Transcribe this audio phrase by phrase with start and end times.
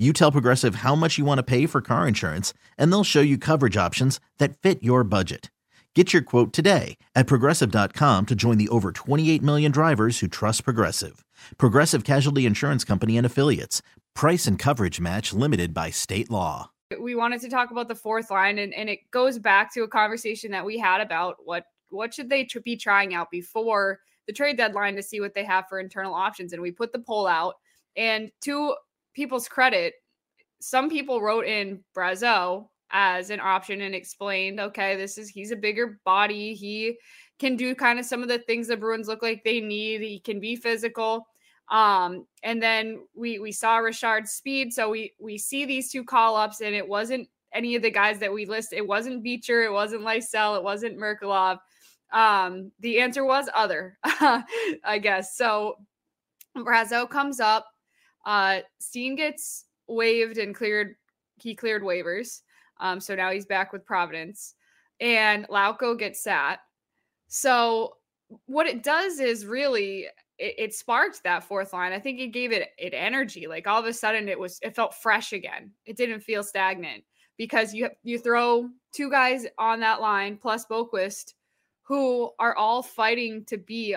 [0.00, 3.20] you tell Progressive how much you want to pay for car insurance, and they'll show
[3.20, 5.50] you coverage options that fit your budget.
[5.94, 10.64] Get your quote today at progressive.com to join the over 28 million drivers who trust
[10.64, 11.24] Progressive.
[11.58, 13.82] Progressive Casualty Insurance Company and Affiliates.
[14.14, 16.70] Price and coverage match limited by state law.
[16.98, 19.88] We wanted to talk about the fourth line, and, and it goes back to a
[19.88, 24.56] conversation that we had about what what should they be trying out before the trade
[24.56, 26.52] deadline to see what they have for internal options.
[26.52, 27.56] And we put the poll out,
[27.96, 28.76] and to
[29.20, 29.92] people's credit,
[30.62, 35.56] some people wrote in Brazeau as an option and explained, okay, this is he's a
[35.56, 36.54] bigger body.
[36.54, 36.96] He
[37.38, 40.00] can do kind of some of the things the Bruins look like they need.
[40.00, 41.26] He can be physical.
[41.70, 44.72] Um, and then we we saw Richard's speed.
[44.72, 48.18] So we we see these two call ups, and it wasn't any of the guys
[48.20, 48.72] that we list.
[48.72, 51.58] It wasn't Beecher, it wasn't Lysell, it wasn't Merkulov.
[52.10, 55.36] Um, the answer was other, I guess.
[55.36, 55.76] So
[56.56, 57.66] Brazeau comes up
[58.24, 60.96] uh, Steen gets waived and cleared.
[61.36, 62.42] He cleared waivers.
[62.78, 64.54] Um, so now he's back with Providence.
[65.00, 66.60] And Lauko gets sat.
[67.28, 67.96] So
[68.46, 70.06] what it does is really
[70.38, 71.92] it, it, sparked that fourth line.
[71.92, 73.46] I think it gave it it energy.
[73.46, 75.70] Like all of a sudden it was it felt fresh again.
[75.86, 77.04] It didn't feel stagnant
[77.36, 81.34] because you you throw two guys on that line plus Boqvist
[81.82, 83.96] who are all fighting to be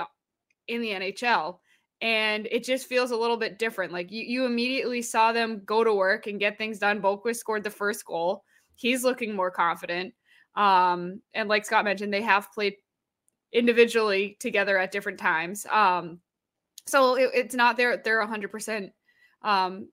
[0.67, 1.59] in the NHL
[2.01, 3.93] and it just feels a little bit different.
[3.93, 7.01] Like you, you immediately saw them go to work and get things done.
[7.01, 8.43] Boqvist scored the first goal.
[8.75, 10.13] He's looking more confident.
[10.55, 12.75] Um, and like Scott mentioned, they have played
[13.51, 15.65] individually together at different times.
[15.71, 16.19] Um,
[16.85, 18.91] so it, it's not they're they're 100%
[19.43, 19.87] um,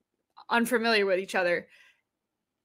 [0.49, 1.69] unfamiliar with each other.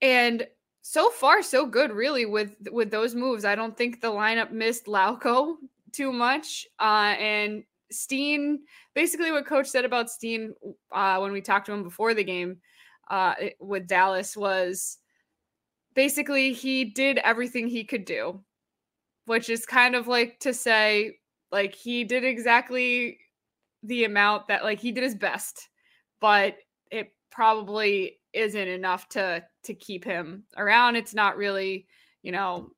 [0.01, 0.47] And
[0.81, 3.45] so far so good really with with those moves.
[3.45, 5.55] I don't think the lineup missed Lauko
[5.91, 6.67] too much.
[6.79, 8.59] Uh, and Steen,
[8.93, 10.53] basically what coach said about Steen
[10.91, 12.57] uh, when we talked to him before the game
[13.09, 14.97] uh, with Dallas was
[15.93, 18.43] basically he did everything he could do,
[19.25, 21.17] which is kind of like to say,
[21.51, 23.17] like, he did exactly
[23.83, 25.69] the amount that, like, he did his best,
[26.19, 26.57] but
[26.91, 30.95] it probably isn't enough to to keep him around.
[30.95, 31.87] It's not really,
[32.21, 32.71] you know,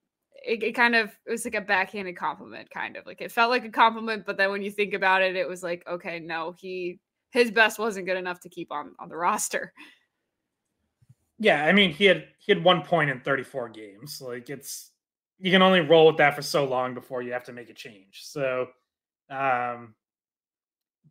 [0.47, 3.52] it, it kind of it was like a backhanded compliment, kind of like it felt
[3.52, 6.56] like a compliment, but then when you think about it, it was like, okay, no,
[6.58, 7.00] he
[7.31, 9.74] his best wasn't good enough to keep on on the roster.
[11.38, 14.22] Yeah, I mean, he had he had one point in 34 games.
[14.22, 14.91] Like it's
[15.38, 17.74] you can only roll with that for so long before you have to make a
[17.74, 18.22] change.
[18.24, 18.68] So,
[19.29, 19.96] um,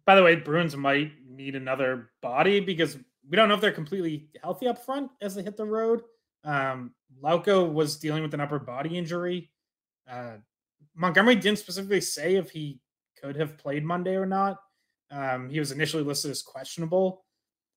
[0.06, 2.96] by the way, Bruins might need another body because
[3.28, 6.02] we don't know if they're completely healthy up front as they hit the road.
[6.46, 9.50] Um, Lauko was dealing with an upper body injury.
[10.10, 10.36] Uh,
[10.94, 12.80] Montgomery didn't specifically say if he
[13.20, 14.58] could have played Monday or not.
[15.10, 17.24] Um, he was initially listed as questionable.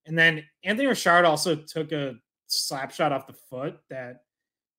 [0.05, 2.15] And then Anthony Richard also took a
[2.47, 4.21] slap shot off the foot that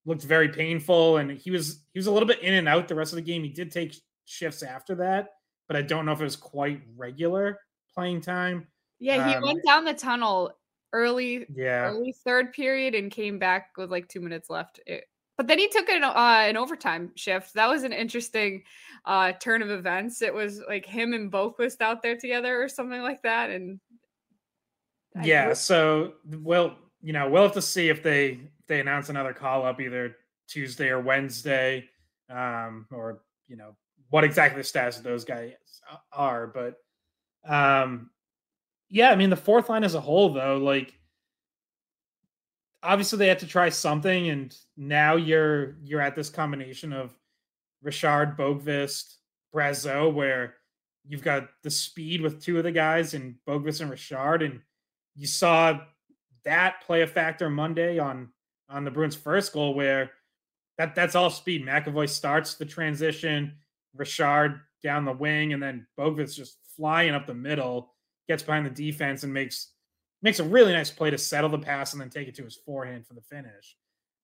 [0.05, 1.19] looked very painful.
[1.19, 3.23] And he was he was a little bit in and out the rest of the
[3.23, 3.43] game.
[3.43, 5.31] He did take shifts after that,
[5.69, 7.59] but I don't know if it was quite regular
[7.95, 8.67] playing time.
[8.99, 10.53] Yeah, he um, went down the tunnel
[10.93, 11.91] early yeah.
[11.91, 15.05] early third period and came back with like two minutes left it,
[15.37, 17.55] but then he took an, uh, an overtime shift.
[17.55, 18.63] That was an interesting
[19.05, 20.21] uh, turn of events.
[20.23, 23.81] It was like him and Boqvist out there together or something like that and
[25.23, 29.33] yeah so well you know we'll have to see if they if they announce another
[29.33, 30.17] call up either
[30.49, 31.85] tuesday or wednesday
[32.31, 33.75] um or you know
[34.11, 35.53] what exactly the status of those guys
[36.13, 36.77] are but
[37.53, 38.11] um
[38.91, 40.93] yeah, I mean the fourth line as a whole, though, like
[42.83, 47.17] obviously they had to try something, and now you're you're at this combination of
[47.83, 49.15] Richard, Boqvist,
[49.55, 50.55] Brazeau, where
[51.07, 54.61] you've got the speed with two of the guys and Boqvist and Richard, and
[55.15, 55.81] you saw
[56.45, 58.31] that play a factor Monday on
[58.69, 60.11] on the Bruins' first goal, where
[60.79, 61.65] that that's all speed.
[61.65, 63.55] McAvoy starts the transition,
[63.95, 67.93] Richard down the wing, and then Boqvist just flying up the middle
[68.31, 69.73] gets behind the defense and makes
[70.23, 72.55] makes a really nice play to settle the pass and then take it to his
[72.55, 73.77] forehand for the finish.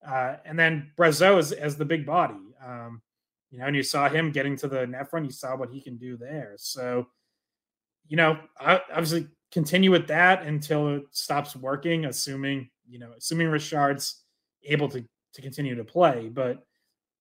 [0.07, 2.55] Uh, and then Brazeau is as the big body.
[2.65, 3.03] Um,
[3.51, 5.27] you know, and you saw him getting to the net front.
[5.27, 6.55] You saw what he can do there.
[6.57, 7.09] So,
[8.07, 13.49] you know, I, obviously continue with that until it stops working, assuming, you know, assuming
[13.49, 14.23] Richard's
[14.63, 15.05] able to
[15.35, 16.29] to continue to play.
[16.29, 16.65] But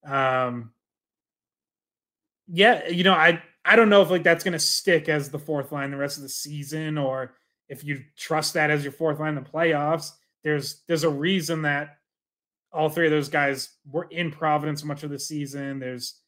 [0.06, 0.72] um
[2.48, 5.72] yeah, you know, I I don't know if like that's gonna stick as the fourth
[5.72, 7.34] line the rest of the season or
[7.68, 10.12] if you trust that as your fourth line in the playoffs.
[10.44, 11.98] There's there's a reason that
[12.72, 15.80] all three of those guys were in Providence much of the season.
[15.80, 16.20] There's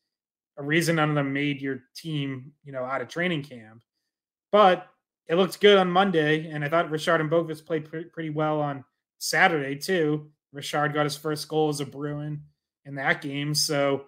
[0.57, 3.83] a reason none of them made your team, you know, out of training camp.
[4.51, 4.87] But
[5.27, 8.61] it looked good on Monday, and I thought Richard and Boqvist played pre- pretty well
[8.61, 8.85] on
[9.19, 10.31] Saturday too.
[10.53, 12.41] Richard got his first goal as a Bruin
[12.85, 14.05] in that game, so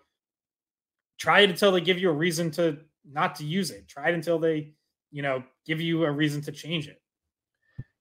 [1.17, 3.87] try it until they give you a reason to not to use it.
[3.87, 4.73] Try it until they,
[5.11, 7.01] you know, give you a reason to change it.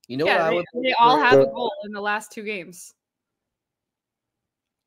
[0.07, 2.31] You know yeah, what they, I would they all have a goal in the last
[2.31, 2.93] two games.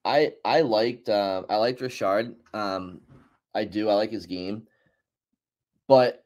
[0.04, 2.34] I I liked uh, I liked Richard.
[2.52, 3.00] Um,
[3.54, 3.88] I do.
[3.88, 4.66] I like his game,
[5.86, 6.24] but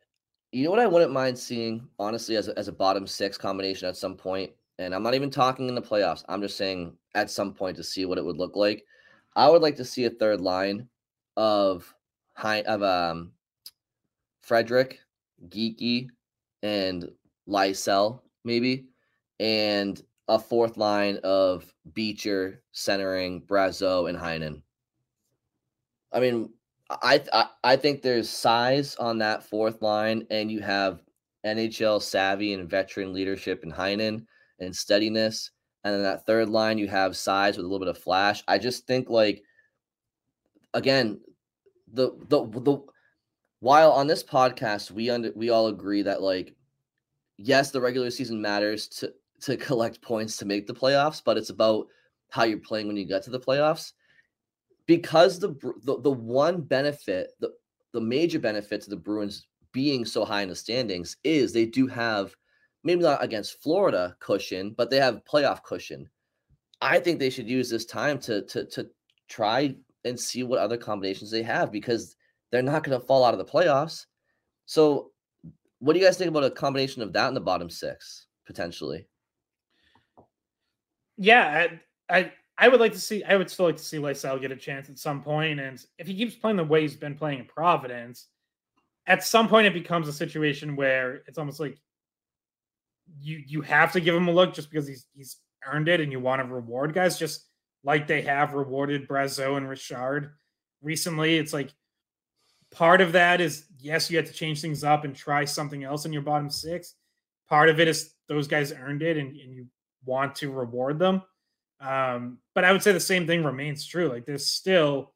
[0.53, 3.87] you know what I wouldn't mind seeing, honestly, as a, as a bottom six combination
[3.87, 4.51] at some point.
[4.51, 6.25] point, and I'm not even talking in the playoffs.
[6.29, 8.85] I'm just saying at some point to see what it would look like.
[9.35, 10.89] I would like to see a third line
[11.37, 11.95] of
[12.35, 13.33] high of um
[14.47, 15.01] Frederic,
[15.49, 16.09] Geekie,
[16.63, 17.11] and
[17.49, 18.87] Lysell, maybe,
[19.41, 24.63] and a fourth line of Beecher centering Brazeau and Heinen.
[26.13, 26.51] I mean,
[26.89, 31.03] I, I I think there's size on that fourth line, and you have
[31.45, 34.27] NHL savvy and veteran leadership in Heinen
[34.61, 35.51] and steadiness.
[35.83, 38.45] And then that third line, you have size with a little bit of flash.
[38.47, 39.43] I just think like
[40.73, 41.21] again,
[41.93, 42.81] the the the
[43.67, 46.55] while on this podcast we under we all agree that like
[47.37, 51.51] yes, the regular season matters to to collect points to make the playoffs, but it's
[51.51, 51.89] about
[52.31, 53.93] how you're playing when you get to the playoffs
[54.87, 55.49] because the
[55.83, 57.51] the, the one benefit, the,
[57.93, 61.89] the major benefit to the Bruins being so high in the standings is they do
[61.89, 62.37] have
[62.85, 66.09] maybe not against Florida cushion, but they have playoff cushion.
[66.81, 68.87] I think they should use this time to to to
[69.29, 69.75] try
[70.05, 72.15] and see what other combinations they have because
[72.51, 74.07] they're not going to fall out of the playoffs.
[74.67, 75.11] So,
[75.79, 79.07] what do you guys think about a combination of that in the bottom six potentially?
[81.17, 81.69] Yeah,
[82.09, 83.23] I, I I would like to see.
[83.25, 86.07] I would still like to see Lysell get a chance at some point, and if
[86.07, 88.29] he keeps playing the way he's been playing in Providence,
[89.07, 91.79] at some point it becomes a situation where it's almost like
[93.21, 96.11] you you have to give him a look just because he's he's earned it, and
[96.11, 97.45] you want to reward guys just
[97.85, 100.33] like they have rewarded Brazeau and Richard
[100.83, 101.37] recently.
[101.37, 101.73] It's like
[102.77, 106.05] part of that is yes, you have to change things up and try something else
[106.05, 106.95] in your bottom six.
[107.49, 109.67] Part of it is those guys earned it, and, and you
[110.05, 111.23] want to reward them.
[111.81, 114.09] Um, but I would say the same thing remains true.
[114.09, 115.13] Like there's still,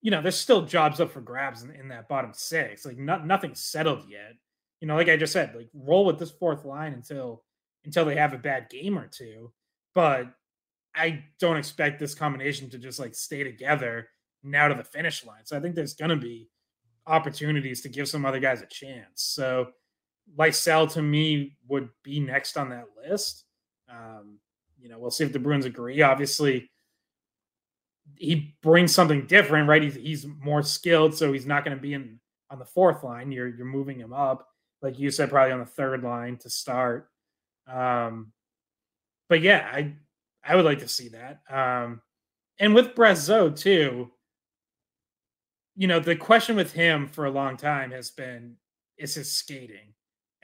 [0.00, 2.84] you know, there's still jobs up for grabs in, in that bottom six.
[2.84, 4.34] Like not nothing's settled yet.
[4.80, 7.44] You know, like I just said, like roll with this fourth line until
[7.84, 9.52] until they have a bad game or two.
[9.94, 10.26] But
[10.94, 14.08] I don't expect this combination to just like stay together
[14.44, 15.44] now to the finish line.
[15.44, 16.48] So I think there's gonna be
[17.06, 19.22] opportunities to give some other guys a chance.
[19.22, 19.68] So
[20.38, 23.44] Lysell to me would be next on that list.
[23.88, 24.38] Um,
[24.80, 26.02] you know, we'll see if the Bruins agree.
[26.02, 26.70] Obviously,
[28.16, 29.82] he brings something different, right?
[29.82, 33.32] He's, he's more skilled, so he's not going to be in on the fourth line.
[33.32, 34.48] You're you're moving him up,
[34.82, 37.08] like you said, probably on the third line to start.
[37.66, 38.32] Um,
[39.28, 39.94] but yeah, I
[40.44, 41.40] I would like to see that.
[41.50, 42.02] Um,
[42.58, 44.10] and with Brazeau too,
[45.76, 48.56] you know, the question with him for a long time has been
[48.96, 49.94] is his skating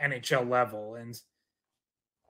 [0.02, 1.20] NHL level, and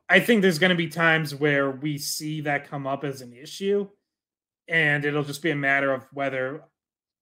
[0.09, 3.33] I think there's going to be times where we see that come up as an
[3.33, 3.89] issue,
[4.69, 6.65] and it'll just be a matter of whether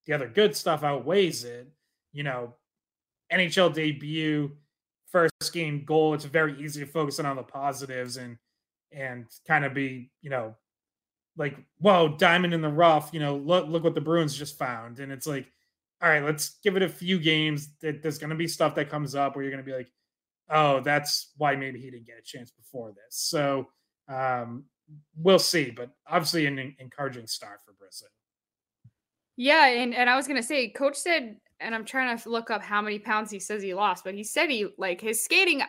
[0.07, 1.69] the other good stuff outweighs it.
[2.13, 2.55] You know,
[3.31, 4.57] NHL debut,
[5.11, 6.15] first game goal.
[6.15, 8.39] It's very easy to focus on the positives and
[8.91, 10.57] and kind of be, you know,
[11.37, 13.11] like, whoa, diamond in the rough.
[13.13, 15.53] You know, look look what the Bruins just found, and it's like,
[16.03, 17.71] all right, let's give it a few games.
[17.81, 19.91] That there's going to be stuff that comes up where you're going to be like,
[20.51, 23.17] oh, that's why maybe he didn't get a chance before this.
[23.17, 23.69] So
[24.09, 24.65] um,
[25.17, 28.09] we'll see, but obviously an encouraging start for Brisbane.
[29.37, 32.61] Yeah, and and I was gonna say, Coach said, and I'm trying to look up
[32.61, 35.63] how many pounds he says he lost, but he said he like his skating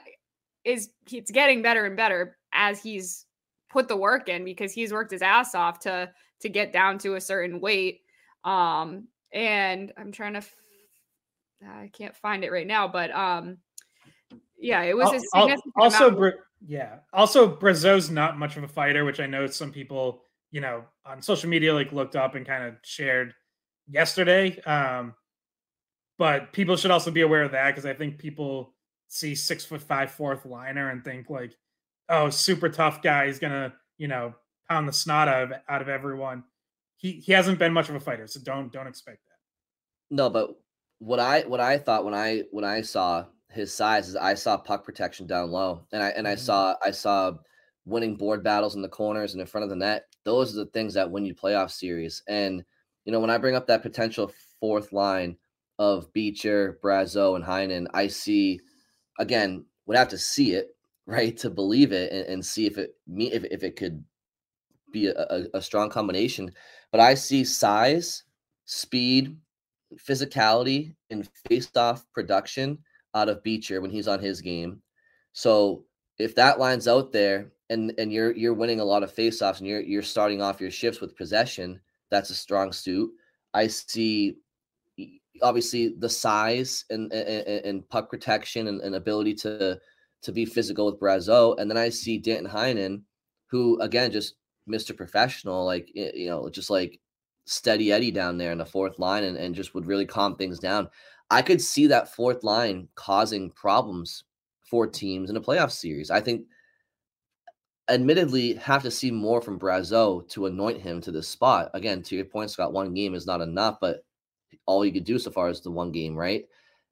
[0.64, 3.26] is it's getting better and better as he's
[3.70, 6.10] put the work in because he's worked his ass off to
[6.42, 8.02] to get down to a certain weight.
[8.44, 10.56] Um, and I'm trying to, f-
[11.68, 13.58] I can't find it right now, but um,
[14.58, 15.08] yeah, it was
[15.86, 15.98] also.
[16.68, 16.98] Yeah.
[17.14, 21.22] Also, Brazeau's not much of a fighter, which I know some people, you know, on
[21.22, 23.34] social media like looked up and kind of shared
[23.88, 24.60] yesterday.
[24.62, 25.14] Um,
[26.18, 28.74] but people should also be aware of that because I think people
[29.08, 31.56] see six foot five fourth liner and think like,
[32.10, 33.28] oh, super tough guy.
[33.28, 34.34] He's gonna, you know,
[34.68, 36.44] pound the snot out of out of everyone.
[37.00, 40.16] He he hasn't been much of a fighter, so don't don't expect that.
[40.16, 40.52] No, but
[41.00, 44.58] what I what I thought when I when I saw his size is I saw
[44.58, 46.42] puck protection down low, and I and I mm-hmm.
[46.42, 47.34] saw I saw
[47.86, 50.04] winning board battles in the corners and in front of the net.
[50.26, 52.22] Those are the things that win you playoff series.
[52.28, 52.64] And
[53.06, 55.38] you know, when I bring up that potential fourth line
[55.80, 58.60] of Beecher, Brazeau, and Heinen, I see
[59.20, 60.68] again would have to see it
[61.06, 64.04] right to believe it and, and see if it me if, if it could
[64.92, 66.52] be a, a, a strong combination.
[66.92, 68.24] But I see size,
[68.66, 69.38] speed,
[69.96, 72.80] physicality, and face-off production
[73.16, 74.82] out of Beecher when he's on his game.
[75.34, 75.86] So
[76.18, 79.68] if that line's out there and and you're you're winning a lot of face-offs and
[79.68, 81.80] you're you're starting off your shifts with possession,
[82.10, 83.12] that's a strong suit.
[83.54, 84.38] I see
[85.42, 89.80] obviously the size and and, and puck protection and, and, ability to
[90.22, 91.58] to be physical with Brazeau.
[91.60, 93.02] And then I see Danton Heinen,
[93.48, 94.36] who again just
[94.70, 94.96] Mr.
[94.96, 97.00] Professional, like you know, just like
[97.46, 100.60] steady Eddie down there in the fourth line and, and just would really calm things
[100.60, 100.88] down.
[101.32, 104.24] I could see that fourth line causing problems
[104.70, 106.12] for teams in a playoff series.
[106.12, 106.46] I think
[107.90, 111.72] admittedly have to see more from Brazeau to anoint him to this spot.
[111.74, 114.06] Again, to your point, Scott, one game is not enough, but
[114.66, 116.46] all you could do so far is the one game, right?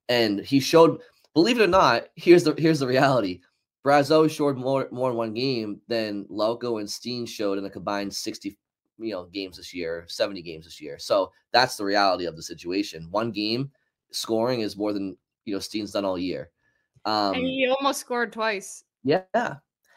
[0.10, 1.02] And he showed,
[1.34, 3.42] believe it or not, here's the here's the reality.
[3.88, 8.14] Brazeau showed more more in one game than Lauko and Steen showed in a combined
[8.14, 8.58] 60
[9.00, 11.00] you know games this year, 70 games this year.
[11.00, 13.08] So that's the reality of the situation.
[13.12, 13.72] One game
[14.12, 15.16] scoring is more than
[15.46, 16.50] you know Steen's done all year.
[17.06, 18.84] Um, and he almost scored twice.
[19.06, 19.22] Yeah,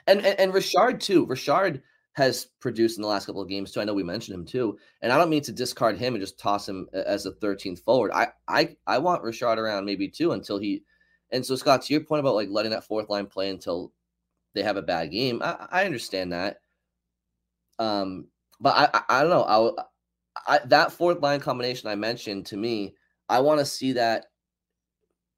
[0.07, 1.27] and and, and Richard too.
[1.27, 1.83] Richard
[2.13, 3.81] has produced in the last couple of games too.
[3.81, 6.39] I know we mentioned him too, and I don't mean to discard him and just
[6.39, 8.13] toss him as a 13th forward.
[8.15, 10.85] I I I want Richard around maybe too until he.
[11.33, 13.93] And so Scott, to your point about like letting that fourth line play until
[14.55, 16.61] they have a bad game, I, I understand that.
[17.79, 18.27] Um,
[18.61, 19.77] but I I, I don't know.
[20.47, 22.95] I, I that fourth line combination I mentioned to me,
[23.29, 24.27] I want to see that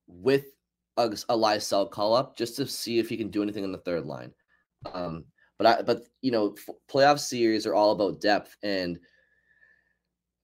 [0.06, 0.46] with
[0.96, 3.78] a, a Lysell call up just to see if he can do anything in the
[3.78, 4.32] third line.
[4.92, 5.24] Um,
[5.58, 6.56] but I, but you know,
[6.90, 8.98] playoff series are all about depth, and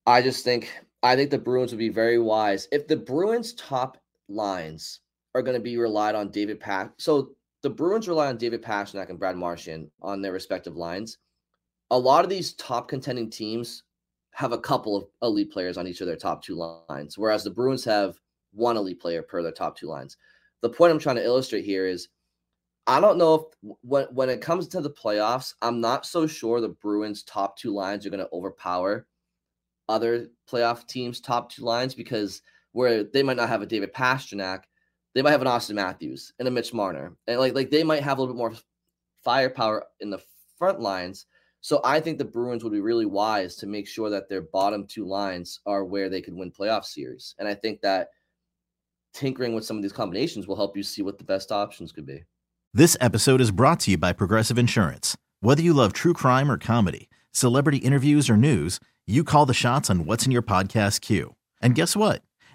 [0.07, 3.99] I just think I think the Bruins would be very wise if the Bruins' top
[4.29, 5.01] lines
[5.35, 6.93] are going to be relied on David Pack.
[6.99, 7.31] So
[7.63, 11.19] the Bruins rely on David Pastrnak and Brad Marchand on their respective lines.
[11.91, 13.85] A lot of these top contending teams
[14.33, 17.51] have a couple of elite players on each of their top two lines, whereas the
[17.51, 18.17] Bruins have
[18.53, 20.17] one elite player per their top two lines.
[20.61, 22.09] The point I'm trying to illustrate here is
[22.87, 26.61] I don't know if when when it comes to the playoffs, I'm not so sure
[26.61, 29.07] the Bruins top two lines are going to overpower
[29.89, 32.43] other playoff teams' top two lines because
[32.73, 34.63] where they might not have a David Pastrnak,
[35.15, 38.03] they might have an Auston Matthews and a Mitch Marner, and like like they might
[38.03, 38.55] have a little bit more
[39.25, 40.23] firepower in the
[40.59, 41.27] front lines.
[41.61, 44.87] So I think the Bruins would be really wise to make sure that their bottom
[44.87, 48.09] two lines are where they could win playoff series, and I think that
[49.15, 52.07] tinkering with some of these combinations will help you see what the best options could
[52.07, 52.25] be.
[52.75, 55.17] This episode is brought to you by Progressive Insurance.
[55.41, 59.89] Whether you love true crime or comedy, celebrity interviews or news, you call the shots
[59.89, 61.35] on what's in your podcast queue.
[61.63, 62.23] And guess what?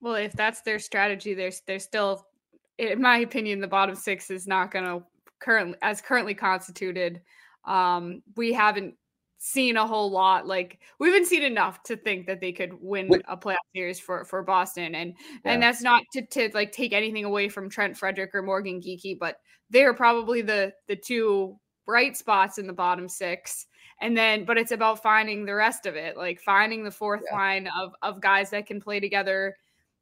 [0.00, 2.26] Well, if that's their strategy, there's there's still,
[2.78, 5.02] in my opinion, the bottom six is not going to
[5.40, 7.20] currently as currently constituted.
[7.64, 8.94] Um, we haven't
[9.38, 10.46] seen a whole lot.
[10.46, 13.22] Like we haven't seen enough to think that they could win Wait.
[13.28, 15.14] a playoff series for for Boston, and
[15.44, 15.52] yeah.
[15.52, 19.18] and that's not to to like take anything away from Trent Frederic or Morgan Geekie,
[19.18, 19.40] but
[19.70, 23.66] they're probably the the two bright spots in the bottom six
[24.00, 27.36] and then but it's about finding the rest of it like finding the fourth yeah.
[27.36, 29.56] line of of guys that can play together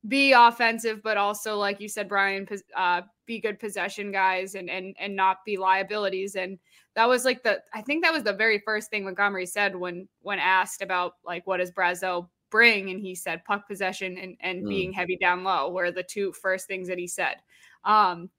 [0.08, 2.46] be offensive, but also, like you said, Brian,
[2.76, 6.36] uh, be good possession guys and and and not be liabilities.
[6.36, 6.58] And
[6.94, 10.08] that was like the I think that was the very first thing Montgomery said when
[10.20, 14.64] when asked about like what does Brazeau bring, and he said puck possession and and
[14.64, 14.68] mm.
[14.68, 17.36] being heavy down low were the two first things that he said.
[17.84, 18.30] Um,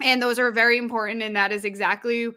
[0.00, 2.28] and those are very important, and that is exactly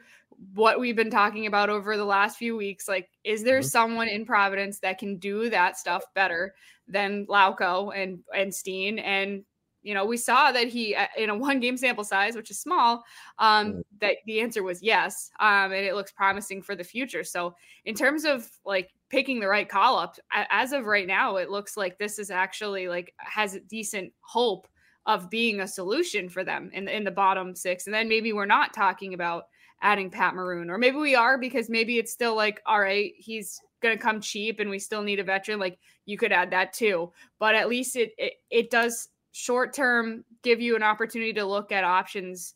[0.54, 2.88] what we've been talking about over the last few weeks.
[2.88, 3.68] Like, is there mm-hmm.
[3.68, 6.54] someone in Providence that can do that stuff better
[6.88, 9.00] than Lauko and and Steen?
[9.00, 9.44] And
[9.84, 12.60] you know, we saw that he uh, in a one game sample size, which is
[12.60, 13.04] small,
[13.40, 13.82] um, mm.
[14.00, 17.24] that the answer was yes, um, and it looks promising for the future.
[17.24, 21.50] So, in terms of like picking the right call up, as of right now, it
[21.50, 24.68] looks like this is actually like has a decent hope
[25.08, 27.86] of being a solution for them in in the bottom six.
[27.86, 29.44] And then maybe we're not talking about
[29.81, 33.59] adding Pat Maroon, or maybe we are because maybe it's still like, all right, he's
[33.81, 35.59] going to come cheap and we still need a veteran.
[35.59, 40.24] Like you could add that too, but at least it it, it does short term
[40.44, 42.53] give you an opportunity to look at options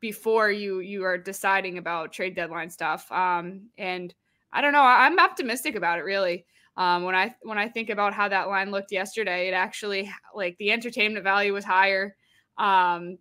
[0.00, 3.10] before you you are deciding about trade deadline stuff.
[3.12, 4.14] Um, and
[4.52, 6.46] I don't know, I'm optimistic about it really.
[6.76, 10.56] Um, when I when I think about how that line looked yesterday, it actually like
[10.58, 12.16] the entertainment value was higher.
[12.56, 13.18] Um,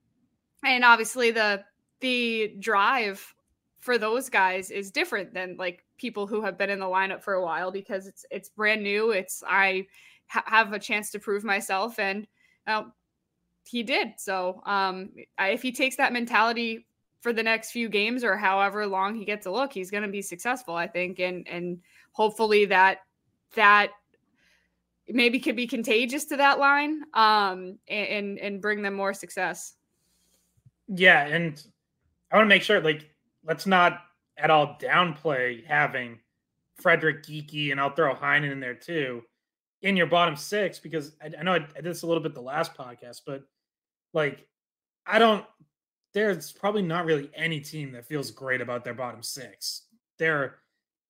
[0.64, 1.64] and obviously the
[2.00, 3.34] the drive
[3.82, 7.34] for those guys is different than like people who have been in the lineup for
[7.34, 9.12] a while because it's it's brand new.
[9.12, 9.88] It's I
[10.28, 12.28] ha- have a chance to prove myself, and
[12.68, 12.84] uh,
[13.66, 14.14] he did.
[14.18, 16.86] So um, if he takes that mentality
[17.22, 20.10] for the next few games or however long he gets a look, he's going to
[20.10, 21.80] be successful, I think, and and
[22.12, 23.00] hopefully that
[23.56, 23.92] that
[25.10, 29.74] maybe could be contagious to that line um, and and bring them more success.
[30.88, 31.64] Yeah, and
[32.32, 33.11] I want to make sure like
[33.44, 34.02] let's not
[34.38, 36.20] at all downplay having
[36.80, 39.24] Frederic Geekie and I'll throw Heinen in there too
[39.82, 42.34] in your bottom six because I, I know I, I did this a little bit
[42.34, 43.44] the last podcast, but
[44.14, 44.48] like
[45.06, 45.46] I don't.
[46.14, 49.84] There's probably not really any team that feels great about their bottom six.
[50.20, 50.58] There,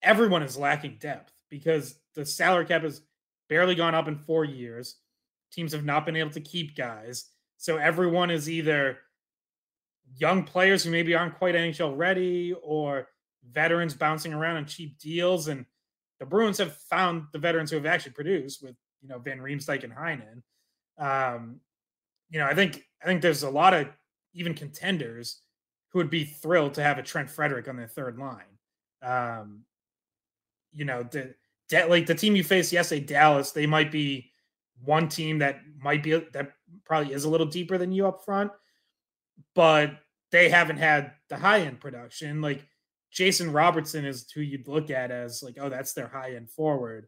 [0.04, 3.02] everyone is lacking depth because the salary cap has
[3.50, 4.98] barely gone up in four years.
[5.52, 9.00] Teams have not been able to keep guys, so everyone is either
[10.18, 13.08] young players who maybe aren't quite NHL ready or
[13.52, 15.48] veterans bouncing around on cheap deals.
[15.48, 15.66] And
[16.20, 19.84] the Bruins have found the veterans who have actually produced with, you know, Van Riemsdyk
[19.84, 20.42] and Heinen.
[20.98, 21.60] Um,
[22.30, 23.88] you know, I think I think there's a lot of
[24.34, 25.42] even contenders
[25.90, 28.46] who would be thrilled to have a Trent Frederic on their third line.
[29.02, 29.64] Um,
[30.72, 31.36] you know, the
[31.90, 34.32] like the team you faced yesterday, Dallas, they might be
[34.84, 36.54] one team that might be that
[36.86, 38.52] probably is a little deeper than you up front
[39.56, 40.00] but
[40.32, 42.42] they haven't had the high end production.
[42.42, 42.66] Like
[43.12, 47.08] Jason Robertson is who you'd look at as like, oh, that's their high end forward.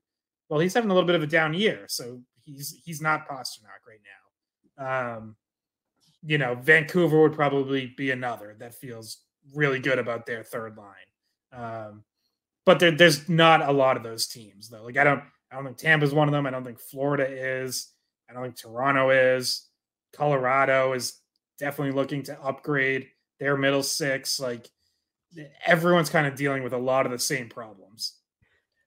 [0.50, 3.82] Well, he's having a little bit of a down year, so he's he's not Pastrnak
[3.88, 4.02] right
[4.78, 5.18] now.
[5.18, 5.36] Um,
[6.22, 9.20] you know, Vancouver would probably be another that feels
[9.54, 10.94] really good about their third line.
[11.52, 12.04] Um,
[12.66, 14.84] but there, there's not a lot of those teams though.
[14.84, 16.46] Like I don't I don't think Tampa's one of them.
[16.46, 17.92] I don't think Florida is.
[18.30, 19.68] I don't think Toronto is.
[20.14, 21.20] Colorado is
[21.60, 23.08] definitely looking to upgrade
[23.40, 24.40] their middle six.
[24.40, 24.70] Like
[25.66, 28.16] everyone's kind of dealing with a lot of the same problems.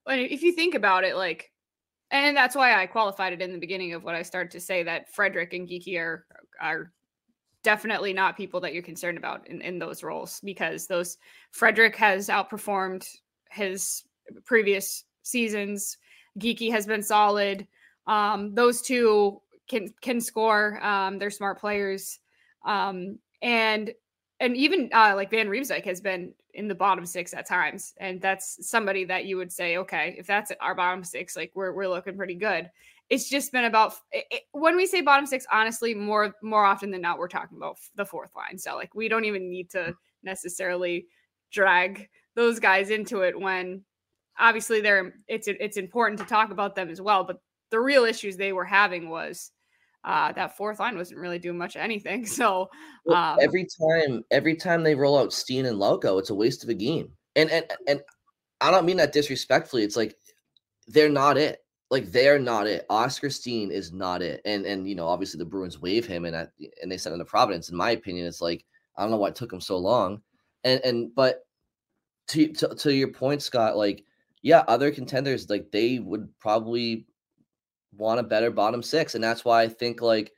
[0.06, 1.50] And if you think about it, like,
[2.10, 4.84] and that's why I qualified it in the beginning of what I started to say
[4.84, 6.26] that Frederic and Geekie are
[6.60, 6.92] are
[7.64, 11.18] definitely not people that you're concerned about in, in those roles because those
[11.50, 13.08] Frederic has outperformed
[13.50, 14.04] his
[14.44, 15.98] previous seasons.
[16.38, 17.66] Geekie has been solid.
[18.06, 20.78] Um, those two can can score.
[20.84, 22.20] Um, they're smart players.
[22.66, 23.92] Um, and
[24.38, 28.20] and even uh, like Van Riemsdyk has been in the bottom six at times, and
[28.20, 31.88] that's somebody that you would say, okay, if that's our bottom six, like we're we're
[31.88, 32.70] looking pretty good.
[33.08, 36.90] It's just been about it, it, when we say bottom six, honestly, more more often
[36.90, 38.58] than not, we're talking about the fourth line.
[38.58, 41.06] So like we don't even need to necessarily
[41.52, 43.82] drag those guys into it when
[44.38, 48.36] obviously they're it's it's important to talk about them as well, but the real issues
[48.36, 49.50] they were having was
[50.06, 52.24] uh, that fourth line wasn't really doing much of anything.
[52.36, 52.70] So
[53.12, 56.70] um, every time, every time they roll out Steen and Lauko, it's a waste of
[56.70, 57.10] a game.
[57.34, 58.00] And and and
[58.60, 59.82] I don't mean that disrespectfully.
[59.82, 60.14] It's like
[60.86, 61.60] they're not it.
[61.90, 62.86] Like they're not it.
[62.88, 64.40] Oskar Steen is not it.
[64.44, 67.24] And and you know, obviously the Bruins waive him and and they sent him to
[67.24, 67.70] Providence.
[67.70, 68.64] In my opinion, it's like
[68.96, 70.20] I don't know why it took him so long.
[70.62, 71.40] And and but
[72.28, 74.04] to to, to your point, Scott, like
[74.42, 77.06] yeah, other contenders like they would probably
[77.96, 80.32] want a better bottom six, and that's why I think like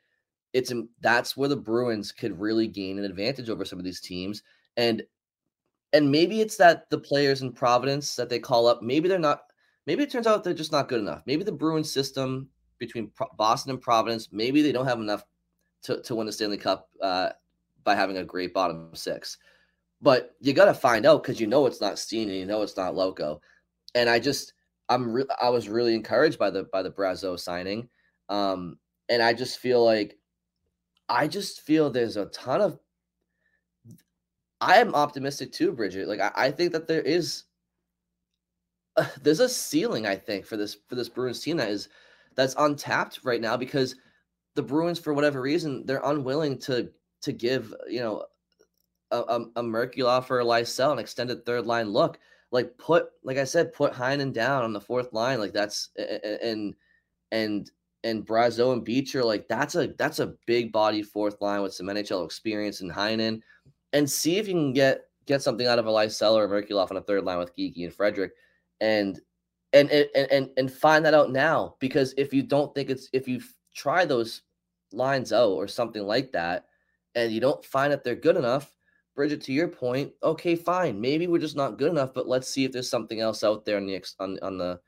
[0.53, 4.43] it's that's where the Bruins could really gain an advantage over some of these teams,
[4.77, 5.03] and
[5.93, 9.43] and maybe it's that the players in Providence that they call up, maybe they're not.
[9.87, 11.23] Maybe it turns out they're just not good enough.
[11.25, 15.25] Maybe the Bruins system between Pro- Boston and Providence, maybe they don't have enough
[15.85, 17.31] to, to win the Stanley Cup uh,
[17.85, 19.39] by having a great bottom six.
[20.01, 22.63] But you got to find out because you know it's not Steen and you know
[22.63, 23.41] it's not Lauko.
[23.95, 24.53] And I just,
[24.89, 27.89] I'm re- I was really encouraged by the by the Brazeau signing,
[28.29, 30.17] um, and I just feel like
[31.09, 32.79] I just feel there's a ton of.
[34.61, 36.09] I am optimistic too, Bridget.
[36.09, 37.45] Like I, I think that there is
[38.97, 41.89] uh, there's a ceiling I think for this for this Bruins team that is
[42.37, 43.97] that's untapped right now because
[44.55, 46.91] the Bruins for whatever reason they're unwilling to
[47.23, 48.25] to give you know
[49.11, 52.19] a, a, a Merkulov or a Lysell an extended third line look
[52.51, 55.39] like put like I said, put Heinen down on the fourth line.
[55.39, 56.75] Like that's and
[57.31, 57.71] and
[58.05, 61.87] and Brazeau and Beecher, like that's a that's a big body fourth line with some
[61.87, 63.41] NHL experience in Heinen.
[63.93, 66.97] And see if you can get get something out of a Lysell or Merkulov on
[66.97, 68.33] a third line with Geekie and Frederic
[68.81, 69.21] And
[69.73, 71.77] and and and and find that out now.
[71.81, 73.41] Because if you don't think it's if you
[73.75, 74.43] try those
[74.93, 76.67] lines out or something like that,
[77.15, 78.73] and you don't find that they're good enough,
[79.19, 81.01] Bridget, to your point, okay, fine.
[81.01, 83.77] Maybe we're just not good enough, but let's see if there's something else out there
[83.77, 84.79] on the ex- on, on the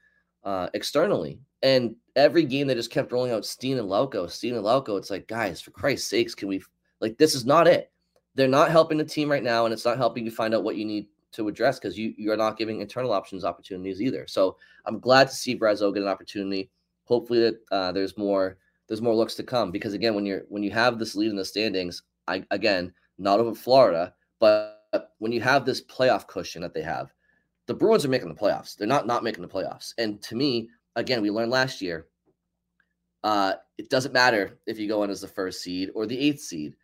[0.45, 1.40] uh, externally.
[1.64, 4.97] And every game they just kept rolling out Steen and Lauko, Steen and Lauko.
[4.97, 6.62] It's like, guys, for Christ's sakes, can we
[7.01, 7.90] like this is not it.
[8.37, 10.77] They're not helping the team right now, and it's not helping you find out what
[10.77, 14.29] you need to address because you you are not giving internal options opportunities either.
[14.29, 16.71] So I'm glad to see Brazeau get an opportunity.
[17.03, 20.62] Hopefully that uh, there's more there's more looks to come because again when you're when
[20.62, 24.81] you have this lead in the standings, I again not over Florida, but
[25.18, 27.12] when you have this playoff cushion that they have,
[27.66, 28.76] the Bruins are making the playoffs.
[28.76, 29.94] They're not not making the playoffs.
[29.98, 32.09] And to me, again, we learned last year,
[33.22, 36.40] uh, it doesn't matter if you go in as the first seed or the eighth
[36.40, 36.74] seed.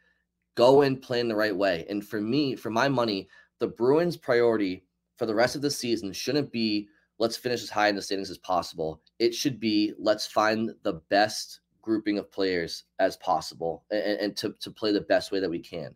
[0.55, 1.85] Go in playing the right way.
[1.89, 4.85] And for me, for my money, the Bruins' priority
[5.17, 6.89] for the rest of the season shouldn't be
[7.19, 9.01] let's finish as high in the standings as possible.
[9.19, 14.55] It should be let's find the best grouping of players as possible and, and to,
[14.61, 15.95] to play the best way that we can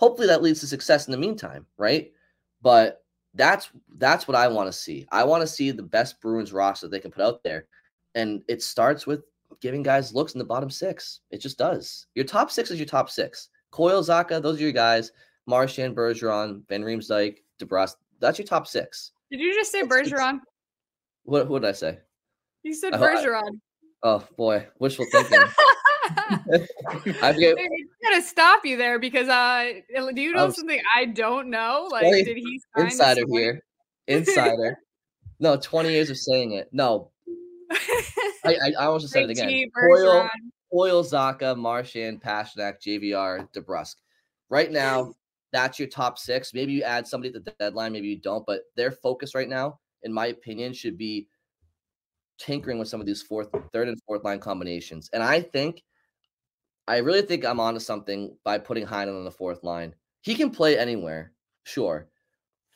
[0.00, 2.10] hopefully that leads to success in the meantime, right?
[2.62, 5.06] But that's that's what I want to see.
[5.12, 7.66] I want to see the best Bruins roster they can put out there.
[8.14, 9.22] And it starts with
[9.60, 11.20] giving guys looks in the bottom six.
[11.30, 12.06] It just does.
[12.14, 13.50] Your top six is your top six.
[13.70, 15.12] Coyle, Zacha, those are your guys.
[15.46, 17.96] Marchand, Bergeron, Van Riemsdyk, DeBrusk.
[18.20, 19.12] That's your top six.
[19.30, 20.40] Did you just say Bergeron?
[21.24, 21.98] What, what did I say?
[22.62, 23.60] You said Bergeron.
[24.02, 25.38] oh boy, wishful thinking.
[27.22, 29.72] I get, I'm gonna stop you there because uh,
[30.14, 31.88] do you know something I don't know?
[31.90, 33.62] Like, did he insider here?
[34.06, 34.76] Insider.
[35.38, 36.68] no, twenty years of saying it.
[36.72, 37.10] No,
[37.70, 37.76] I
[38.44, 39.70] I, I almost said it again.
[39.78, 40.28] Coyle,
[40.72, 43.94] Coyle, Zacha, Marchand, Pastrnak, JVR, DeBrusk.
[44.48, 45.14] Right now,
[45.52, 46.54] that's your top six.
[46.54, 49.78] Maybe you add somebody at the deadline, maybe you don't, but their focus right now,
[50.02, 51.28] in my opinion, should be
[52.38, 55.10] tinkering with some of these fourth, third, and fourth line combinations.
[55.12, 55.82] And I think
[56.90, 59.94] I really think I'm onto something by putting Heinen on the fourth line.
[60.22, 62.08] He can play anywhere, sure.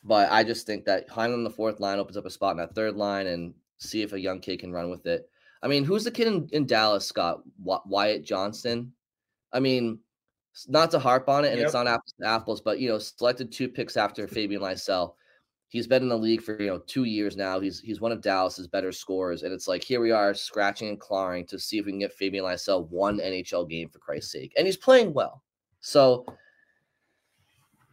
[0.05, 2.59] But I just think that Heinen on the fourth line opens up a spot in
[2.59, 5.29] that third line and see if a young kid can run with it.
[5.64, 7.42] I mean, who's the kid in, in Dallas, Scott?
[7.59, 8.92] Wyatt Johnston.
[9.53, 9.98] I mean,
[10.68, 11.64] not to harp on it, and yep.
[11.64, 15.14] it's not apples to apples, but you know, selected two picks after Fabian Lysell.
[15.74, 17.58] He's been in the league for you know two years now.
[17.58, 21.00] He's he's one of Dallas's better scorers, and it's like here we are scratching and
[21.00, 24.52] clawing to see if we can get Fabian Lysell one NHL game for Christ's sake,
[24.56, 25.42] and he's playing well.
[25.80, 26.26] So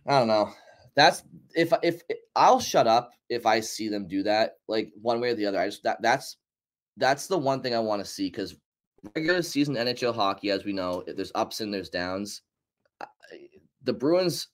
[0.06, 0.52] I don't know.
[0.94, 1.24] That's
[1.56, 5.32] if if, if I'll shut up if I see them do that, like one way
[5.32, 5.60] or the other.
[5.60, 6.38] I just that that's
[6.98, 8.56] that's the one thing I want to see because
[9.16, 12.44] regular season NHL hockey, as we know, there's ups and there's downs
[13.84, 14.48] the Bruins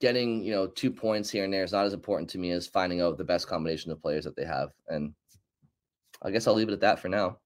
[0.00, 2.66] getting you know two points here and there is not as important to me as
[2.66, 4.70] finding out the best combination of players that they have.
[4.88, 5.14] And
[6.22, 7.38] I guess I'll leave it at that for now.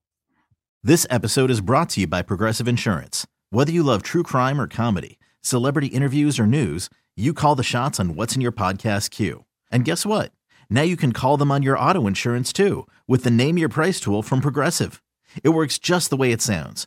[0.83, 3.27] This episode is brought to you by Progressive Insurance.
[3.51, 7.99] Whether you love true crime or comedy, celebrity interviews or news, you call the shots
[7.99, 9.45] on what's in your podcast queue.
[9.71, 10.33] And guess what?
[10.71, 13.99] Now you can call them on your auto insurance too with the Name Your Price
[13.99, 15.03] tool from Progressive.
[15.43, 16.87] It works just the way it sounds